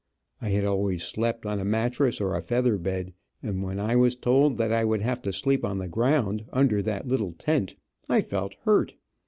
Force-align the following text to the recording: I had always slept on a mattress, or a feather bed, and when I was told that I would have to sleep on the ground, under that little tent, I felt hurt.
I 0.41 0.49
had 0.49 0.65
always 0.65 1.03
slept 1.03 1.45
on 1.45 1.59
a 1.59 1.63
mattress, 1.63 2.19
or 2.19 2.33
a 2.35 2.41
feather 2.41 2.79
bed, 2.79 3.13
and 3.43 3.61
when 3.61 3.79
I 3.79 3.95
was 3.95 4.15
told 4.15 4.57
that 4.57 4.71
I 4.73 4.83
would 4.83 5.01
have 5.01 5.21
to 5.21 5.31
sleep 5.31 5.63
on 5.63 5.77
the 5.77 5.87
ground, 5.87 6.45
under 6.51 6.81
that 6.81 7.07
little 7.07 7.33
tent, 7.33 7.75
I 8.09 8.21
felt 8.21 8.55
hurt. 8.63 8.95